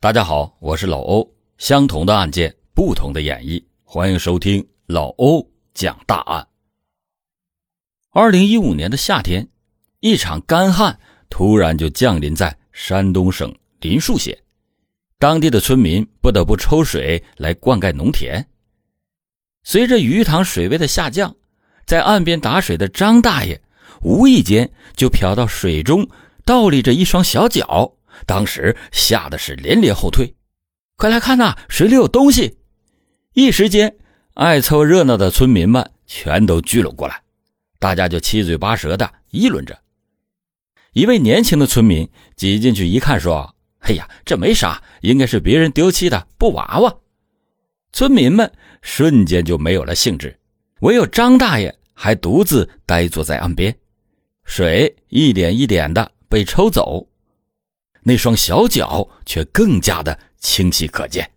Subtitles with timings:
[0.00, 1.28] 大家好，我是老欧。
[1.56, 6.46] 相同的案件，不同的演绎，欢迎收听老欧讲大案。
[8.12, 9.48] 二零一五年的夏天，
[9.98, 14.38] 一场干旱突然就降临在山东省临沭县，
[15.18, 18.48] 当地的村民不得不抽水来灌溉农田。
[19.64, 21.34] 随着鱼塘水位的下降，
[21.86, 23.60] 在岸边打水的张大爷
[24.02, 26.08] 无意间就瞟到水中
[26.44, 27.96] 倒立着一双小脚。
[28.26, 30.34] 当时吓得是连连后退，
[30.96, 32.58] 快来看呐，水里有东西！
[33.34, 33.96] 一时间，
[34.34, 37.22] 爱凑热闹的村民们全都聚拢过来，
[37.78, 39.78] 大家就七嘴八舌的议论着。
[40.92, 46.96] 一位年轻的村民挤进去一看，说：“哎呀，这没啥，应该是别人丢弃的布娃娃。”
[47.92, 50.38] 村民们瞬间就没有了兴致，
[50.80, 53.74] 唯有张大爷还独自呆坐在岸边，
[54.44, 57.07] 水一点一点的被抽走。
[58.02, 61.30] 那双小脚却更加的清晰可见。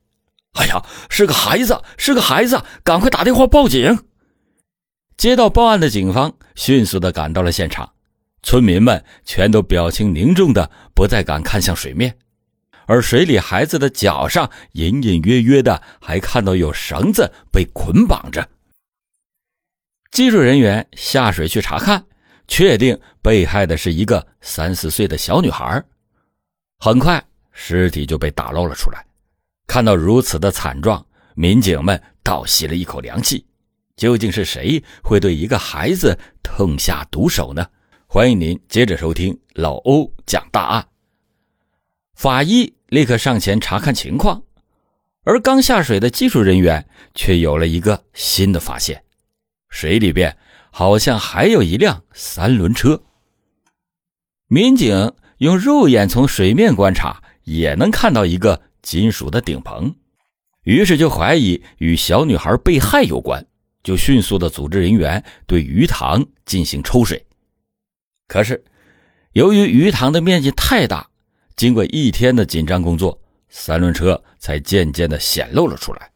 [0.54, 2.62] 哎呀，是个孩子，是个孩子！
[2.84, 3.98] 赶快打电话报警。
[5.16, 7.94] 接到报案的警方迅速的赶到了现场，
[8.44, 12.18] 村民们全都表情凝重的不再敢看向水面，
[12.86, 18.50] 而水里孩子的脚上隐隐约约的还看到有绳子被捆绑着。
[20.12, 22.04] 技术人员下水去查看，
[22.48, 25.82] 确定被害的是一个三四岁的小女孩。
[26.84, 29.06] 很快，尸体就被打捞了出来。
[29.68, 33.46] 看到如此的惨状，民警们倒吸了一口凉气。
[33.96, 37.64] 究竟是谁会对一个孩子痛下毒手呢？
[38.08, 40.88] 欢迎您接着收听老欧讲大案。
[42.16, 44.42] 法医立刻上前查看情况，
[45.24, 49.04] 而刚下水的技术人员却有了一个新的发现：
[49.70, 50.36] 水里边
[50.72, 53.04] 好像还有一辆三轮车。
[54.48, 55.14] 民警。
[55.42, 59.96] 用肉眼从水面观察，也能看到一个金属的顶棚，
[60.66, 63.44] 于是就怀疑与小女孩被害有关，
[63.82, 67.26] 就迅速的组织人员对鱼塘进行抽水。
[68.28, 68.64] 可是，
[69.32, 71.10] 由于鱼塘的面积太大，
[71.56, 76.12] 经过一天的紧张工作，三轮车才渐渐的显露了出来。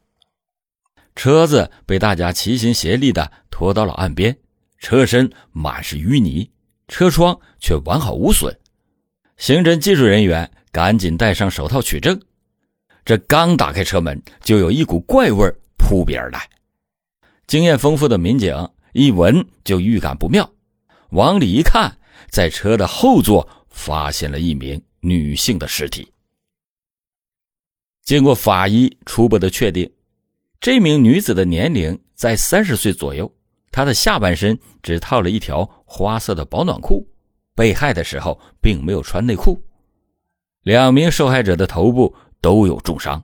[1.16, 4.38] 车子被大家齐心协力的拖到了岸边，
[4.78, 6.52] 车身满是淤泥，
[6.88, 8.56] 车窗却完好无损。
[9.38, 12.20] 刑侦技术人员赶紧戴上手套取证，
[13.04, 16.50] 这刚打开车门，就有一股怪味扑鼻而来。
[17.48, 18.56] 经验丰富的民警
[18.94, 20.50] 一闻就预感不妙，
[21.10, 21.96] 往里一看，
[22.30, 26.10] 在车的后座发现了一名女性的尸体。
[28.04, 29.92] 经过法医初步的确定，
[30.60, 33.32] 这名女子的年龄在三十岁左右，
[33.70, 37.06] 她的下半身只套了一条花色的保暖裤。
[37.56, 39.64] 被害的时候并没有穿内裤，
[40.62, 43.24] 两名受害者的头部都有重伤，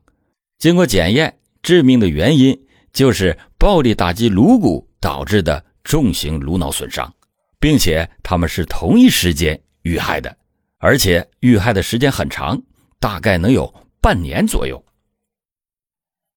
[0.57, 2.57] 经过检验，致命的原因
[2.93, 7.13] 就是暴力打击颅骨导致的重型颅脑损伤，
[7.59, 10.35] 并且他们是同一时间遇害的，
[10.77, 12.61] 而且遇害的时间很长，
[12.99, 14.83] 大概能有半年左右。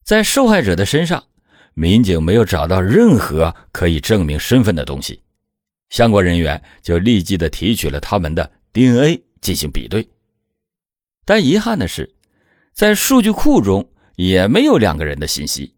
[0.05, 1.25] 在受害者的身上，
[1.73, 5.24] 民警没有找到任何可以证明身份的东西。
[5.91, 10.09] 相关人员就立即的提取了他们的 DNA 进行比对，
[11.25, 12.15] 但遗憾的是，
[12.73, 15.75] 在数据库中也没有两个人的信息。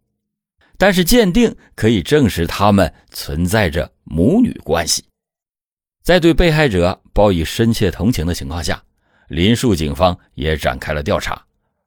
[0.78, 5.02] 但是鉴定可以证实他们存在着母女关系。
[6.02, 8.82] 在对被害者报以深切同情的情况下，
[9.28, 11.42] 林树警方也展开了调查。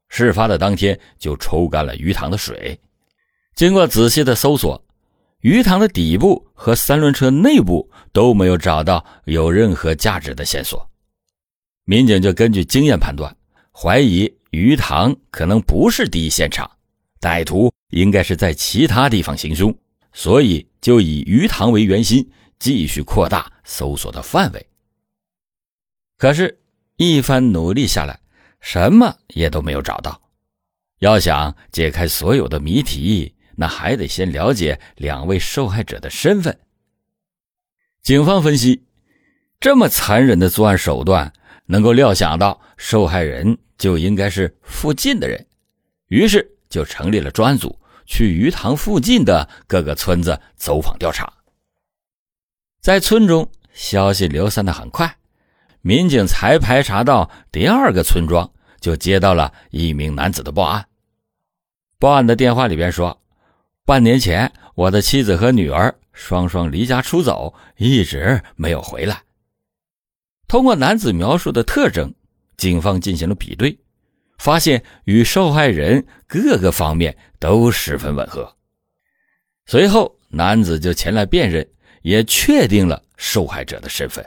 [0.09, 2.80] 事发的当天就抽干了鱼塘的水，
[3.56, 4.84] 经过仔细的搜索。
[5.41, 10.89] 鱼塘的底部和三轮车内部都没有找到有任何价值的线索，
[11.85, 13.33] 民警就根据经验判断，
[13.72, 16.69] 怀疑鱼塘可能不是第一现场，
[17.22, 19.73] 歹徒应该是在其他地方行凶，
[20.11, 22.29] 所以就以鱼塘为圆心，
[22.59, 24.66] 继续扩大搜索的范围。
[26.17, 26.59] 可是，
[26.97, 28.19] 一番努力下来，
[28.59, 30.21] 什么也都没有找到。
[31.00, 33.33] 要想解开所有的谜题。
[33.59, 36.57] 那还得先了解两位受害者的身份。
[38.01, 38.85] 警方分析，
[39.59, 41.33] 这么残忍的作案手段，
[41.65, 45.45] 能够料想到受害人就应该是附近的人，
[46.07, 51.33] 于是就成立了专案组，去鱼塘附近的各个村子走访调查。
[52.79, 55.17] 在村中，消息流散的很快，
[55.81, 60.88] 民警才排查到第二个村庄，就接到了一名男子的报案。
[62.00, 63.21] 报案的电话里边说。
[63.89, 69.19] 半年前，我的妻子和女儿双双离家出走，一直没有回来。
[70.47, 72.13] 通过男子描述的特征，
[72.56, 73.75] 警方进行了比对，
[74.38, 78.56] 发现与受害人各个方面都十分吻合。
[79.65, 81.68] 随后，男子就前来辨认，
[82.03, 84.24] 也确定了受害者的身份。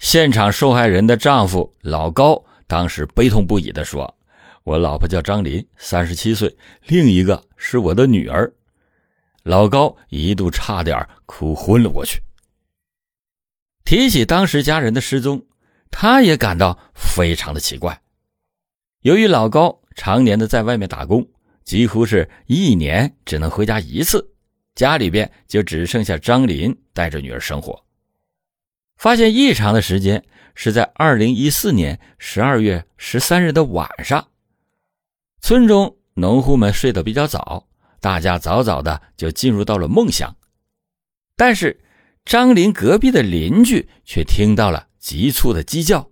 [0.00, 4.12] 现场受害人的丈夫老高当时悲痛不已地说
[4.66, 6.52] ：“我老婆叫张林，三十七岁，
[6.86, 8.50] 另一个是我的女儿。”
[9.44, 12.20] 老高一度差点哭昏了过去。
[13.84, 15.46] 提起当时家人的失踪，
[15.90, 18.02] 他也感到非常的奇怪。
[19.00, 21.26] 由于老高常年的在外面打工，
[21.64, 24.34] 几乎是一年只能回家一次，
[24.74, 27.82] 家里边就只剩下张林带着女儿生活。
[28.98, 30.22] 发现异常的时间
[30.54, 34.28] 是在二零一四年十二月十三日的晚上。
[35.40, 37.66] 村中农户们睡得比较早，
[38.00, 40.34] 大家早早的就进入到了梦乡。
[41.36, 41.80] 但是
[42.24, 46.08] 张林隔壁的邻居却听到了急促的鸡叫，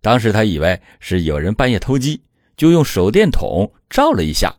[0.00, 2.22] 当时他以为是有人半夜偷鸡，
[2.56, 4.54] 就用手电筒照了一下，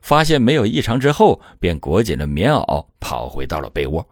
[0.00, 4.08] 发现没有异常之后，便裹紧了棉袄跑回到了被窝。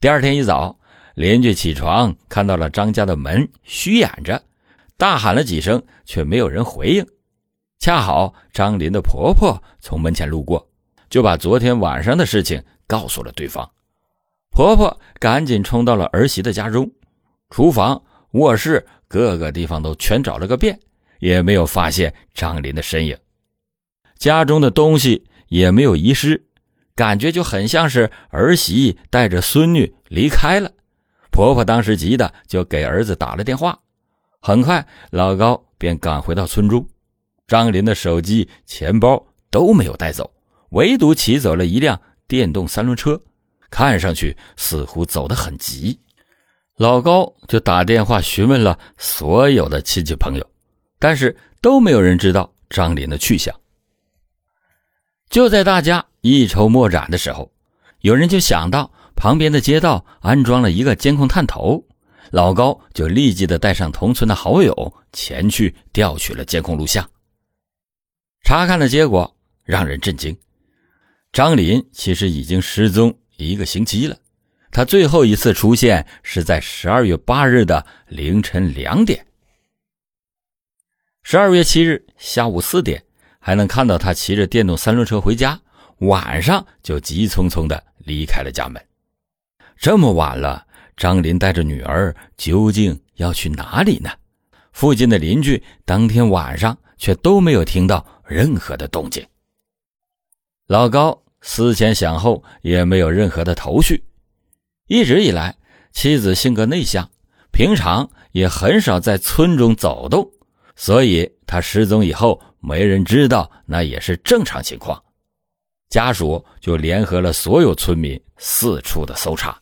[0.00, 0.78] 第二天一早。
[1.16, 4.42] 邻居起床看到了张家的门虚掩着，
[4.98, 7.06] 大喊了几声，却没有人回应。
[7.78, 10.68] 恰好张林的婆婆从门前路过，
[11.08, 13.70] 就把昨天晚上的事情告诉了对方。
[14.50, 16.90] 婆婆赶紧冲到了儿媳的家中，
[17.50, 18.02] 厨房、
[18.32, 20.78] 卧室各个地方都全找了个遍，
[21.18, 23.16] 也没有发现张林的身影。
[24.16, 26.46] 家中的东西也没有遗失，
[26.94, 30.72] 感觉就很像是儿媳带着孙女离开了。
[31.30, 33.78] 婆婆当时急的就给儿子打了电话，
[34.40, 36.88] 很快老高便赶回到村中。
[37.46, 40.30] 张林的手机、钱包都没有带走，
[40.70, 43.20] 唯独骑走了一辆电动三轮车，
[43.70, 45.98] 看上去似乎走得很急。
[46.76, 50.46] 老高就打电话询问了所有的亲戚朋友，
[50.98, 53.54] 但是都没有人知道张林的去向。
[55.30, 57.50] 就在大家一筹莫展的时候，
[58.00, 58.90] 有人就想到。
[59.18, 61.82] 旁边的街道安装了一个监控探头，
[62.32, 67.02] 老高就立即的带上同村的好友前去调取了监控录像。
[68.46, 70.38] 查看的结果让人震惊，
[71.32, 74.16] 张林其实已经失踪一个星期了。
[74.70, 79.26] 他最后一次出现是在十二月八日的凌晨两点。
[81.24, 83.02] 十二月七日下午四点，
[83.40, 85.60] 还能看到他骑着电动三轮车回家，
[85.98, 88.80] 晚上就急匆匆的离开了家门。
[89.76, 90.64] 这么晚了，
[90.96, 94.08] 张林带着女儿究竟要去哪里呢？
[94.70, 99.26] 附近的邻居当天晚上却都没有听到任何的动静。
[100.66, 104.02] 老高思前想后，也没有任何的头绪。
[104.88, 105.56] 一直以来，
[105.92, 107.08] 妻子性格内向，
[107.52, 110.28] 平常也很少在村中走动，
[110.74, 115.02] 所以他失踪以后，没人知道，那也是正常情况。
[115.88, 119.56] 家属就联合了所有村民，四处的搜查。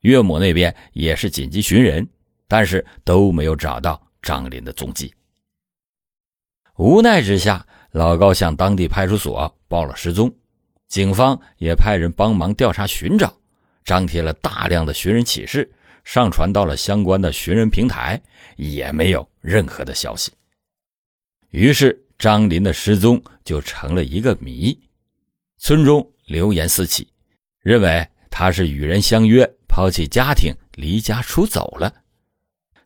[0.00, 2.08] 岳母那边也是紧急寻人，
[2.48, 5.12] 但是都没有找到张林的踪迹。
[6.76, 7.66] 无奈之下，
[7.98, 10.32] 老高向当地派出所报了失踪，
[10.86, 13.36] 警方也派人帮忙调查寻找，
[13.84, 15.68] 张贴了大量的寻人启事，
[16.04, 18.22] 上传到了相关的寻人平台，
[18.54, 20.30] 也没有任何的消息。
[21.50, 24.78] 于是，张林的失踪就成了一个谜，
[25.58, 27.08] 村中流言四起，
[27.62, 29.44] 认为他是与人相约。
[29.66, 31.92] 抛弃家庭，离家出走了，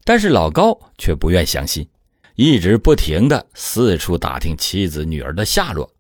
[0.05, 1.87] 但是老高却不愿相信，
[2.35, 5.93] 一直不停的四处打听妻子女儿的下落。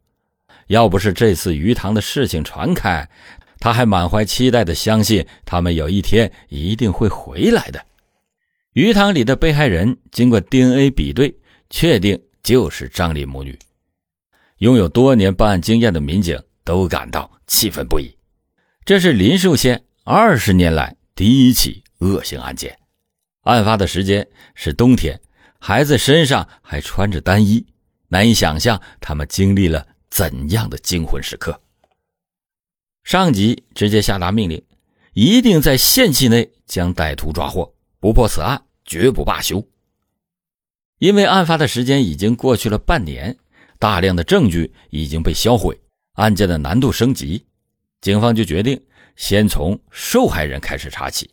[0.68, 3.08] 要不是这次鱼塘的事情传开，
[3.58, 7.84] 他还满怀期待的相信他们有一天一定会回来的。
[8.72, 11.34] 鱼塘里的被害人经过 DNA 比对，
[11.68, 13.58] 确定就是张丽母女。
[14.58, 18.16] 拥有多年办案经验的民警都感到气愤不已。
[18.84, 19.82] 这是林寿县。
[20.04, 22.76] 二十年来第一起恶性案件，
[23.42, 25.20] 案发的时间是冬天，
[25.64, 27.64] 孩子身上还穿着单衣，
[28.08, 31.62] 难以想象他们经历了怎样的惊魂时刻。
[33.04, 34.60] 上级直接下达命令，
[35.12, 39.64] 一定在限期内将歹徒抓获，不破此案绝不罢休。
[40.98, 43.38] 因为案发的时间已经过去了半年，
[43.78, 45.80] 大量的证据已经被销毁，
[46.14, 47.46] 案件的难度升级，
[48.00, 48.84] 警方就决定。
[49.14, 51.30] 先从受害人开始查起。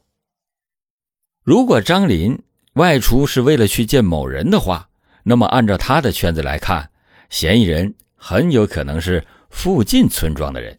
[1.44, 2.38] 如果张林
[2.74, 4.90] 外出是为了去见某人的话，
[5.24, 6.90] 那么按照他的圈子来看，
[7.30, 10.78] 嫌疑人很有可能是附近村庄的人，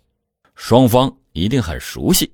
[0.54, 2.32] 双方一定很熟悉，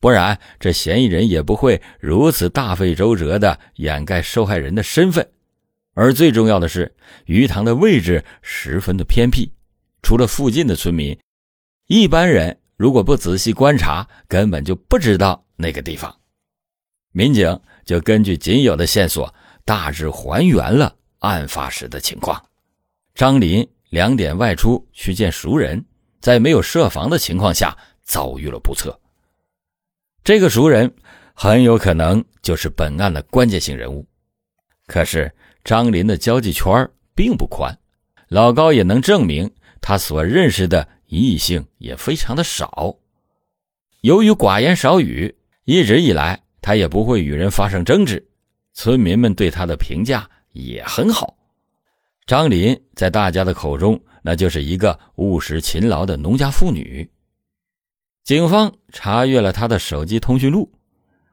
[0.00, 5.26] 不然这嫌疑人也不会如此大费周折的掩盖受害人的身份。
[5.94, 6.94] 而最重要的是，
[7.26, 9.50] 鱼塘的位置十分的偏僻，
[10.02, 11.18] 除了附近的村民，
[11.86, 16.14] 一般人如果不仔细观察，根本就不知道那个地方。
[17.12, 19.34] 民警就根据仅有的线索，
[19.64, 22.42] 大致还原了案发时的情况。
[23.14, 25.84] 张林两点外出去见熟人，
[26.20, 28.98] 在没有设防的情况下遭遇了不测。
[30.22, 30.94] 这个熟人
[31.34, 34.06] 很有可能就是本案的关键性人物。
[34.86, 35.32] 可是
[35.64, 37.78] 张林的交际圈并不宽，
[38.28, 39.50] 老高也能证明
[39.80, 42.96] 他所认识的异性也非常的少。
[44.02, 45.34] 由于寡言少语，
[45.64, 46.42] 一直以来。
[46.60, 48.24] 他也不会与人发生争执，
[48.72, 51.36] 村民们对他的评价也很好。
[52.26, 57.08] 张林在大家的口中，那就是一个务实勤劳的农家妇女。
[58.24, 60.70] 警方查阅了他的手机通讯录，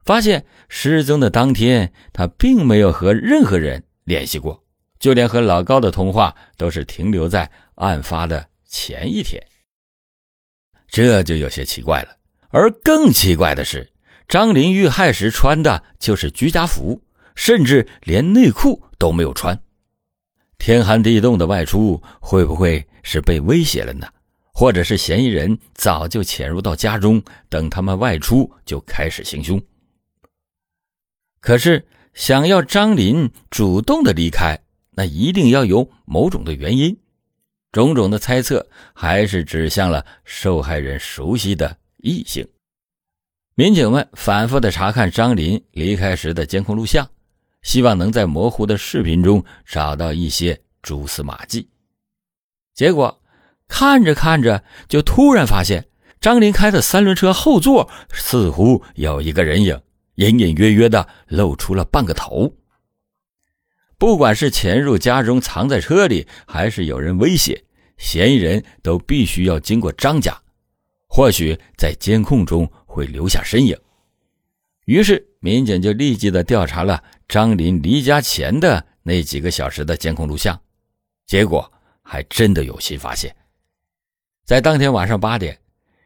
[0.04, 4.64] 发现失踪的当天，他并没有和任何人联系过，
[4.98, 9.42] 就连和老高的通话都是停留在案发的前一天。
[10.88, 12.16] 这就有些奇怪了。
[12.48, 13.86] 而更奇怪的是。
[14.28, 17.00] 张林遇害时穿的就是居家服，
[17.34, 19.60] 甚至连内裤都没有穿。
[20.58, 24.08] 天寒地冻的外出，会不会是被威胁了呢？
[24.52, 29.62] 或者是嫌疑人早就潜入到家中，等他们外出就开始行凶？
[31.40, 34.58] 可是想要张林主动的离开，
[34.92, 36.96] 那一定要有某种的原因。
[37.70, 42.48] 种种的猜测还是指向了受害人熟悉的异性。
[43.58, 47.08] 民警们反复的查看张林离开时的监控录像，
[47.62, 51.66] 希望能在模糊的视频中找到一些蛛丝马迹。
[52.74, 53.18] 结果
[53.66, 55.88] 看着看着，就突然发现
[56.20, 59.80] 张林开的三轮车后座似乎有一个人影，
[60.16, 62.52] 隐隐约约的露出了半个头。
[63.96, 67.64] 不管是潜入家中藏在车里，还是有人威胁，
[67.96, 70.38] 嫌疑人都必须要经过张家。
[71.08, 72.70] 或许在监控中。
[72.96, 73.78] 会留下身影，
[74.86, 80.58] 于是民警就立即的调查了张林离家前的那几个小时的监控录像，
[81.26, 81.70] 结果
[82.02, 83.36] 还真的有新发现。
[84.46, 85.58] 在当天晚上八点，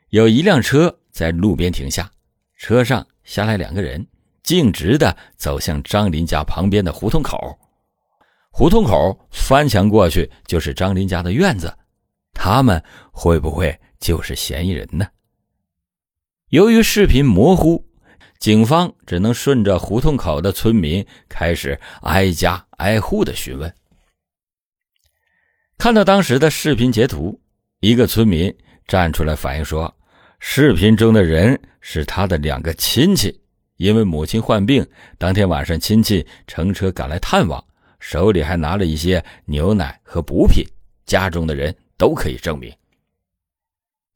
[0.08, 2.10] 有一辆车在路边停下，
[2.56, 4.04] 车上下来两个人，
[4.42, 7.56] 径直的走向张林家旁边的胡同口。
[8.50, 11.72] 胡同口翻墙过去就是张林家的院子，
[12.32, 12.82] 他们
[13.12, 15.06] 会不会就是嫌疑人呢？
[16.50, 17.84] 由于视频模糊，
[18.40, 23.72] 警方只能顺着胡同口的村民开始挨家挨户的询问。
[25.78, 27.40] 看到当时的视频截图，
[27.78, 28.52] 一个村民
[28.88, 29.94] 站出来反映说，
[30.40, 33.40] 视频中的人是他的两个亲戚，
[33.76, 34.84] 因为母亲患病，
[35.18, 37.64] 当天晚上亲戚乘车赶来探望，
[38.00, 40.66] 手里还拿了一些牛奶和补品，
[41.06, 42.74] 家中的人都可以证明。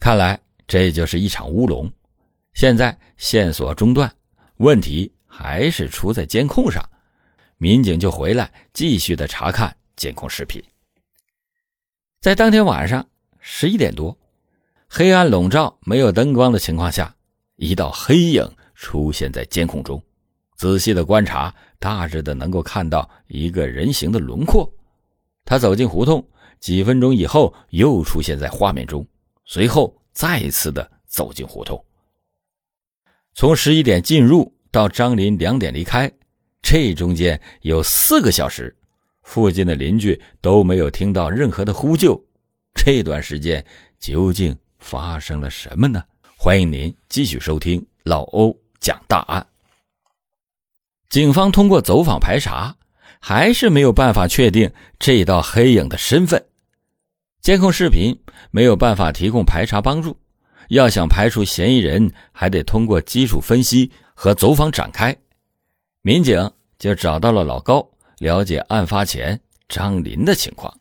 [0.00, 0.36] 看来
[0.66, 1.88] 这就是一场乌龙。
[2.54, 4.14] 现在线索中断，
[4.58, 6.88] 问题还是出在监控上。
[7.58, 10.62] 民警就回来继续的查看监控视频。
[12.20, 13.06] 在当天晚上
[13.40, 14.16] 十一点多，
[14.88, 17.14] 黑暗笼罩、没有灯光的情况下，
[17.56, 20.00] 一道黑影出现在监控中。
[20.56, 24.72] 仔细的观察，大致的能够看到一个人形的轮廓。
[25.44, 26.24] 他走进胡同，
[26.60, 29.04] 几分钟以后又出现在画面中，
[29.44, 31.84] 随后再次的走进胡同。
[33.34, 36.10] 从十一点进入到张林两点离开，
[36.62, 38.74] 这中间有四个小时，
[39.24, 42.22] 附近的邻居都没有听到任何的呼救。
[42.74, 43.64] 这段时间
[43.98, 46.00] 究竟发生了什么呢？
[46.36, 49.44] 欢迎您继续收听老欧讲大案。
[51.08, 52.76] 警方通过走访排查，
[53.18, 56.44] 还是没有办法确定这道黑影的身份。
[57.40, 58.16] 监控视频
[58.52, 60.16] 没有办法提供排查帮助。
[60.68, 65.16] 要想排除嫌疑人，还得通过基础分析和走访展开。
[66.02, 67.86] 民警就找到了老高，
[68.18, 70.72] 了解案发前张林的情况。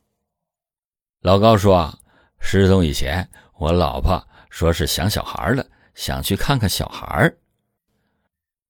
[1.22, 1.98] 老高说：“啊，
[2.40, 7.34] 失踪以前，我老婆说是想小孩了，想去看看小孩。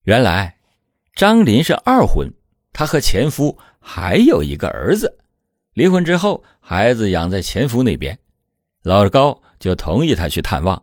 [0.03, 0.55] 原来，
[1.15, 2.31] 张林是二婚，
[2.71, 5.17] 他和前夫还有一个儿子。
[5.73, 8.19] 离婚之后，孩子养在前夫那边，
[8.83, 10.79] 老高就同意他去探望。”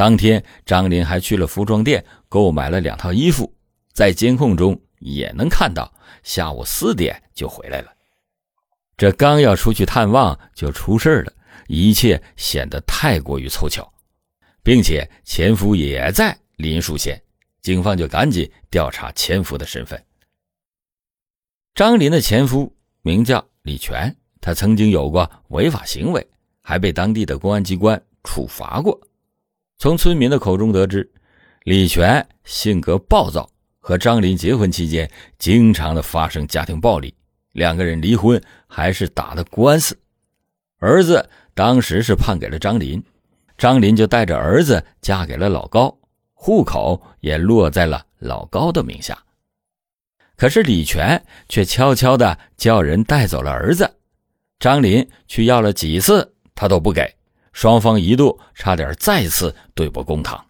[0.00, 3.54] 当天，张林还去了服装店购买了两套衣服，
[3.92, 5.92] 在监控中也能看到，
[6.22, 7.92] 下午四点就回来了。
[8.96, 11.32] 这刚要出去探望，就出事了，
[11.66, 13.92] 一切显得太过于凑巧，
[14.62, 17.22] 并且前夫也在林树县，
[17.60, 20.02] 警方就赶紧调查前夫的身份。
[21.74, 26.26] 张林的前夫名叫李全，他曾经有过违法行为，
[26.62, 28.98] 还被当地的公安机关处罚过。
[29.80, 31.10] 从村民的口中得知，
[31.62, 37.14] 李全性格暴躁，和张林结婚期间经常的发生家庭暴力，
[37.52, 39.98] 两个人离婚还是打的官司。
[40.80, 43.02] 儿子当时是判给了张林，
[43.56, 45.96] 张林就带着儿子嫁给了老高，
[46.34, 49.16] 户口也落在了老高的名下。
[50.36, 53.90] 可是李全却悄悄的叫人带走了儿子，
[54.58, 57.16] 张林去要了几次，他都不给。
[57.60, 60.46] 双方一度差点再次对簿公堂。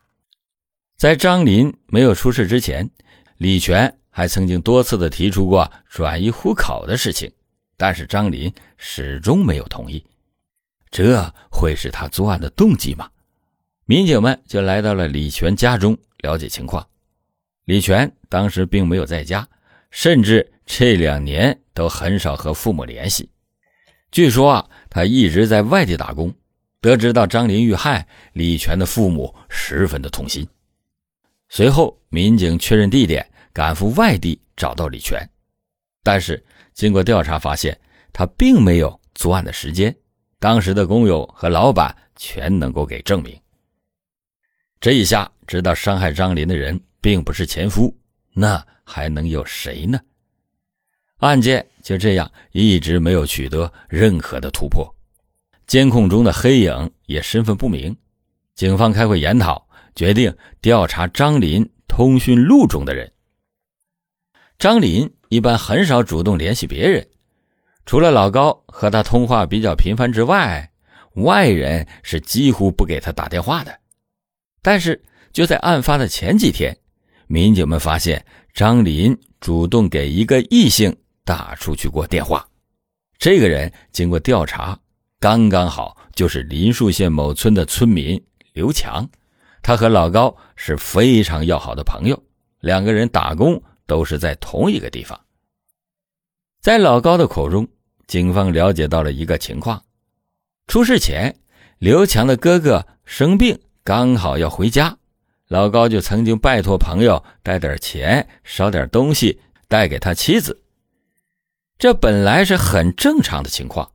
[0.97, 2.89] 在张林没有出事之前，
[3.37, 7.29] 李全还曾经多次的提出过转移户口的事情，
[7.77, 10.07] 但是张林始终没有同意。
[10.89, 13.11] 这会是他作案的动机吗？
[13.87, 16.87] 民警们就来到了李全家中了解情况。
[17.65, 19.49] 李全当时并没有在家，
[19.91, 23.29] 甚至这两年都很少和父母联系。
[24.13, 26.33] 据说啊，他一直在外地打工。
[26.81, 30.47] 得知到张林遇害，李全的父母十分的痛心。
[31.49, 35.21] 随后，民警确认地点，赶赴外地找到李全。
[36.03, 37.79] 但是，经过调查发现，
[38.13, 39.95] 他并没有作案的时间，
[40.39, 43.39] 当时的工友和老板全能够给证明。
[44.81, 47.95] 这一下知道伤害张林的人并不是前夫，
[48.33, 50.01] 那还能有谁呢？
[51.19, 54.91] 案件就这样一直没有取得任何的突破。
[55.71, 57.97] 监控中的黑影也身份不明，
[58.57, 63.13] 警方开会研讨，决定调查张林通讯录中的人。
[64.59, 67.07] 张林一般很少主动联系别人，
[67.87, 70.73] 除了老高和他通话比较频繁之外，
[71.13, 73.79] 外人是几乎不给他打电话的。
[74.63, 75.01] 但是
[75.33, 76.77] 就在案发的前几天，
[77.29, 80.93] 民警们发现张林主动给一个异性
[81.25, 82.45] 打出去过电话，
[83.21, 84.77] 这个人经过调查。
[85.21, 88.19] 刚刚好就是林树县某村的村民
[88.55, 89.07] 刘强，
[89.63, 92.21] 他和老高是非常要好的朋友，
[92.61, 95.21] 两个人打工都是在同一个地方。
[96.63, 97.69] 在老高的口中，
[98.07, 99.85] 警方了解到了一个情况：
[100.69, 101.37] 出事前，
[101.77, 104.97] 刘强的哥哥生病，刚好要回家，
[105.49, 110.63] 老高就曾经拜托朋友带点钱、捎点东西带给他妻子。
[111.79, 113.93] 这本来是很正常的情况。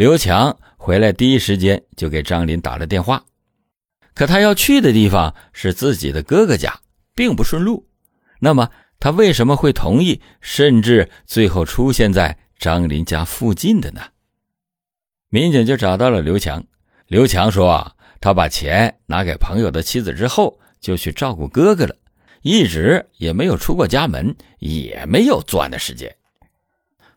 [0.00, 3.22] 刘强回来第一时间就给张林打了电话，
[4.14, 6.80] 可他要去的地方是自己的哥哥家，
[7.14, 7.86] 并不顺路。
[8.38, 14.00] 那么他为什么会同意，甚至最后出现在张林家附近的呢？
[15.28, 16.64] 民警就找到了刘强。
[17.06, 21.94] 刘强说：“啊，他把钱拿给朋友的妻子之后，就去照顾哥哥了，
[22.40, 26.16] 一直也没有出过家门，也没有作案的时间。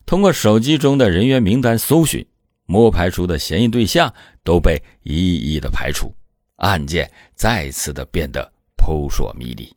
[0.06, 2.28] 通过手机中的人员名单搜寻。”
[2.66, 6.14] 摸排出的嫌疑对象都被一一的排除，
[6.58, 9.76] 案件再次的变得扑朔迷离。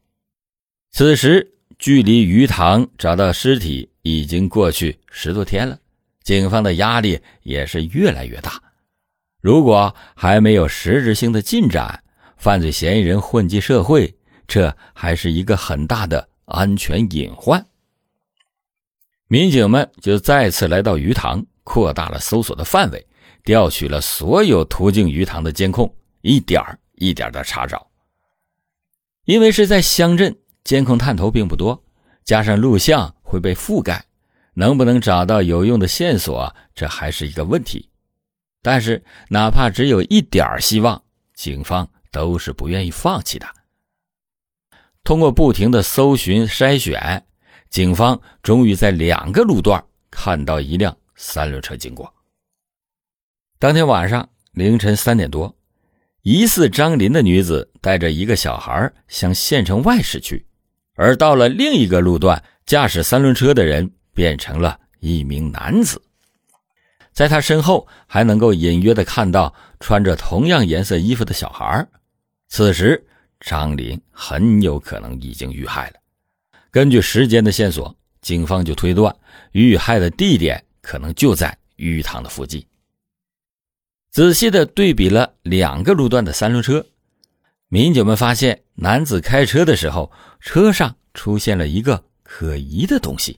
[0.93, 5.79] 此时，距离鱼塘找到尸体已经过去十多天了，
[6.23, 8.63] 警方的压力也是越来越大。
[9.41, 12.03] 如果还没有实质性的进展，
[12.37, 14.15] 犯罪嫌疑人混迹社会，
[14.49, 17.67] 这还是一个很大的安全隐患。
[19.29, 21.45] 民警们就再次来到鱼塘。
[21.67, 23.05] 扩大了搜索的范围，
[23.43, 26.63] 调取了所有途径鱼塘的监控，一点
[26.95, 27.91] 一点的查找。
[29.25, 31.83] 因为是在乡镇，监控探头并不多，
[32.25, 34.05] 加上录像会被覆盖，
[34.55, 37.91] 能不能找到有用的线索，这还是一个问题。
[38.63, 41.03] 但是，哪怕只有一点希望，
[41.35, 43.47] 警方都是不愿意放弃的。
[45.03, 47.27] 通过不停的搜寻筛选，
[47.69, 50.97] 警方终于在两个路段看到一辆。
[51.17, 52.13] 三轮车经过。
[53.59, 55.57] 当天晚上凌晨三点多，
[56.23, 60.47] 疑似张林的女子带着一个小孩向县城外驶去，
[60.95, 66.03] 而到了另一个路段，驾驶三轮车的人变成了一名男子，
[67.13, 71.87] 在他身后还能够隐约的看到穿着同样颜色衣服的小孩。
[72.49, 73.07] 此时，
[73.41, 75.95] 张林很有可能已经遇害了。
[76.71, 79.15] 根据时间的线索，警方就推断
[79.53, 80.63] 遇害的地点。
[80.87, 82.65] 可能就在鱼塘的附近。
[84.13, 86.87] 仔细的对比了两个路段的三轮车，
[87.67, 93.37] 民警们发现男子开车的时候，车上出现了一个可疑的东西，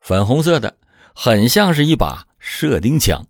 [0.00, 0.74] 粉红色的，
[1.14, 3.22] 很像是一把射钉枪，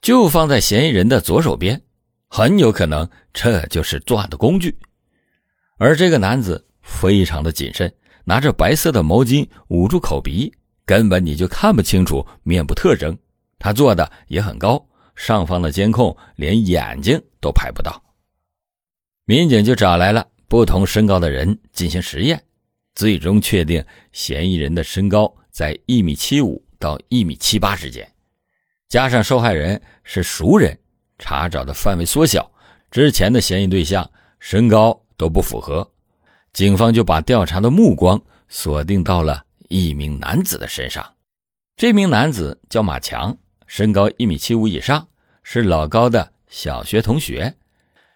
[0.00, 1.78] 就放在嫌疑人的左手边，
[2.26, 4.74] 很有可能这就是作案的工具。
[5.76, 7.92] 而这个男子非常的谨慎，
[8.24, 10.50] 拿着白色的毛巾捂住口鼻。
[10.84, 13.16] 根本你就看不清楚面部特征。
[13.58, 18.02] 他坐的也很高，上方的监控连眼睛都拍不到。
[19.24, 22.42] 民警就找来了不同身高的人进行实验，
[22.94, 28.10] 最终确定嫌疑人的身高在一米七五到一米七八之间，
[28.88, 30.76] 加上受害人是熟人，
[31.18, 32.50] 查找的范围缩小，
[32.90, 35.88] 之前的嫌疑对象身高都不符合，
[36.52, 41.14] 警方就把调查的目光锁定到了一名男子的身上。
[41.76, 43.36] 这名男子叫马强。
[43.66, 45.08] 身高一米七五以上，
[45.42, 47.54] 是老高的小学同学，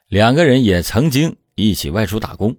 [0.08, 2.54] 两个人也曾经一起外出打工。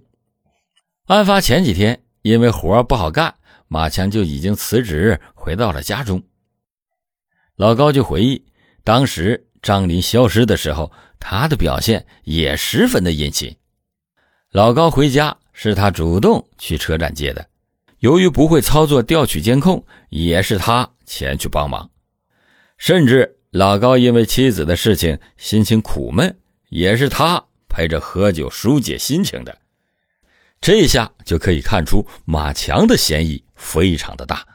[1.06, 3.36] 案发前几天，因为活不好干，
[3.68, 6.20] 马强就已经辞职回到了家中。
[7.54, 8.44] 老高就回忆，
[8.82, 13.54] 当时张林消失的时候，他的表现也十分的殷勤。
[14.50, 17.47] 老高回家是他主动去车站接的，
[18.00, 21.90] 由于不会操作调取监控，也是他前去帮忙。
[22.76, 29.58] 甚至老高因为妻子的事情心情苦闷，也是他陪着喝酒疏解心情的。
[30.60, 34.46] 这下就可以看出马强的嫌疑非常的大，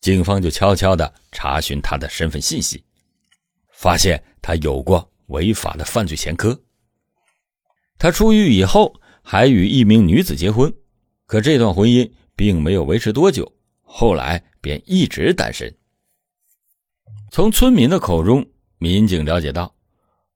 [0.00, 2.82] 警方就悄悄的查询他的身份信息，
[3.72, 6.60] 发现他有过违法的犯罪前科。
[7.98, 10.72] 他出狱以后还与一名女子结婚，
[11.26, 15.76] 可这段婚姻并没有维持多久，后来便一直单身。
[17.30, 18.48] 从村民的口中，
[18.78, 19.74] 民警了解到，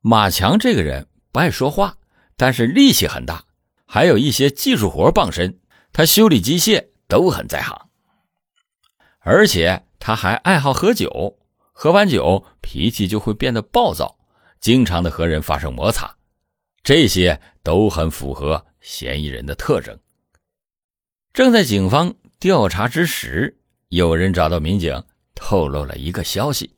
[0.02, 1.96] 马强这个人不爱说话，
[2.36, 3.42] 但是力气很大，
[3.86, 5.58] 还有一些技术活傍身。
[5.94, 7.88] 他修理机械都很在行，
[9.20, 11.38] 而且他还爱好喝酒，
[11.72, 14.18] 喝完酒脾气就会变得暴躁，
[14.60, 16.14] 经常的和人发生摩擦，
[16.82, 19.98] 这些都很符合嫌疑人的特征。
[21.34, 25.02] 正在警方调查之时，有人找到民警，
[25.34, 26.76] 透露了一个消息。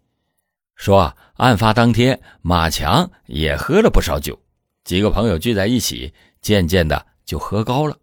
[0.77, 4.41] 说，案发当天，马强也喝了不少酒，
[4.83, 7.99] 几个朋友聚在一起，渐渐的就喝高了。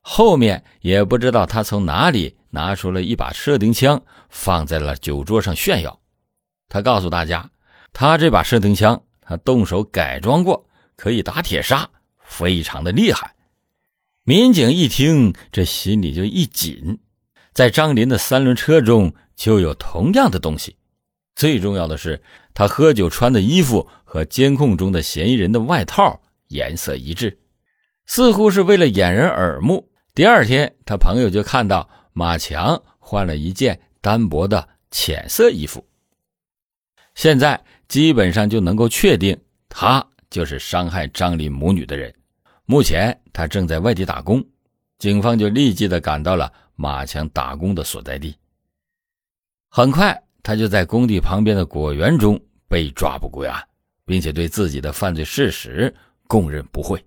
[0.00, 5.98] 后面也不知道他从哪里拿出了一把射钉枪，放在了酒桌上炫耀。
[6.68, 7.50] 他告诉大家，
[7.92, 11.90] 他这把射钉枪，他动手改装过，可以打铁砂，
[12.22, 13.34] 非常的厉害。
[14.24, 16.98] 民警一听，这心里就一紧，
[17.54, 20.76] 在张林的三轮车中就有同样的东西。
[21.34, 27.38] 最重要的是，他喝酒穿的衣服和监控中的嫌疑人的外套颜色一致，
[28.04, 29.90] 似乎是为了掩人耳目。
[30.14, 35.82] 第二天，他朋友就看到马强换了一件单薄的浅色衣服。
[37.14, 42.14] 现在基本上就能够确定，他就是伤害张林母女的人。
[42.70, 44.44] 目前他正在外地打工，
[44.96, 48.36] 警方就立即的赶到了马强打工的所在地。
[49.68, 50.16] 很快。
[50.42, 53.62] 他就在工地旁边的果园中被抓捕归案，
[54.06, 55.94] 并且对自己的犯罪事实
[56.26, 57.04] 供认不讳。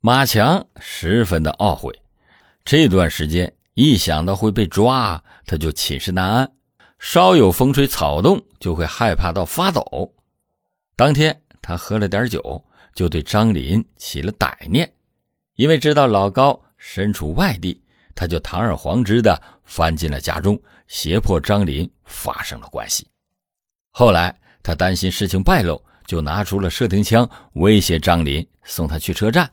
[0.00, 1.92] 马强十分的懊悔，
[2.64, 6.52] 这段时间一想到会被抓，他就寝食难安，
[7.00, 10.14] 稍有风吹草动就会害怕到发抖。
[10.94, 12.64] 当天他喝了点酒，
[13.00, 14.92] 就对张林起了歹念，
[15.54, 17.82] 因为知道老高身处外地。
[18.14, 23.08] 他就堂而皇之的翻进了家中，胁迫张林发生了关系。
[23.88, 29.50] 后来他担心事情败露，就拿出了射钉枪威胁张林，送他去车站。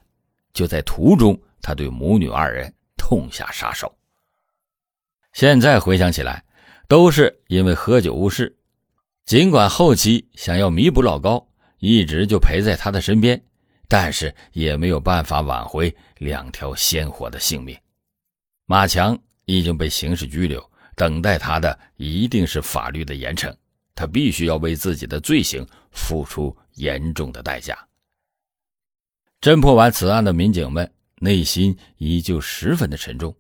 [0.52, 3.98] 就在途中，他对母女二人痛下杀手。
[5.32, 6.44] 现在回想起来，
[6.90, 8.58] 都是因为喝酒误事。
[9.24, 11.47] 尽管后期想要弥补老高，
[11.80, 13.42] 一直就陪在他的身边，
[13.88, 17.78] 但是也没有办法挽回两条鲜活的性命。
[18.66, 23.54] 马强已经被刑事拘留，等待他的一定是法律的严惩。
[23.96, 27.76] 他必须要为自己的罪行付出严重的代价。
[29.42, 33.36] 侦破完此案的民警们内心依旧十分的沉重，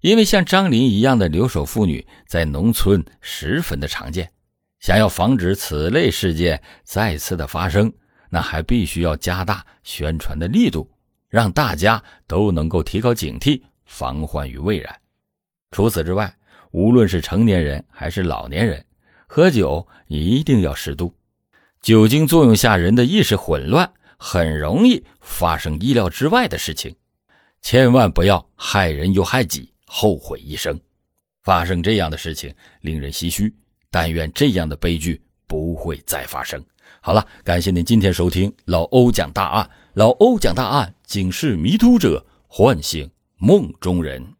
[0.00, 4.30] 因为像张林一样的留守妇女在农村十分的常见。
[4.80, 7.92] 想要防止此类事件再次的发生，
[8.30, 10.90] 那还必须要加大宣传的力度，
[11.28, 13.62] 让大家都能够提高警惕。
[13.86, 15.00] 防患于未然。
[15.70, 16.34] 除此之外，
[16.72, 18.84] 无论是成年人还是老年人，
[19.28, 21.14] 喝酒一定要适度。
[21.80, 26.96] 酒精作用下，人的意识混乱，很容易发生意料之外的事情。
[27.62, 30.78] 千万不要害人又害己，后悔一生。
[31.44, 33.54] 发生这样的事情令人唏嘘，
[33.96, 36.62] 但愿这样的悲剧不会再发生。
[37.00, 39.70] 好了，感谢您今天收听老欧讲大案。
[39.94, 43.10] 老欧讲大案，警示迷途者，唤醒。
[43.38, 44.35] 梦中人。